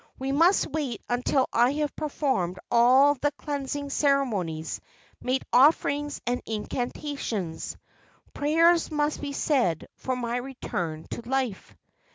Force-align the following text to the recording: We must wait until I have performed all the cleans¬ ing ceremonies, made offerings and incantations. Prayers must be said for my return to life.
We 0.17 0.31
must 0.31 0.65
wait 0.65 1.03
until 1.09 1.47
I 1.53 1.73
have 1.73 1.95
performed 1.95 2.57
all 2.71 3.13
the 3.13 3.31
cleans¬ 3.33 3.75
ing 3.75 3.91
ceremonies, 3.91 4.81
made 5.21 5.43
offerings 5.53 6.19
and 6.25 6.41
incantations. 6.47 7.77
Prayers 8.33 8.89
must 8.89 9.21
be 9.21 9.31
said 9.31 9.87
for 9.97 10.15
my 10.15 10.37
return 10.37 11.05
to 11.11 11.21
life. 11.29 11.75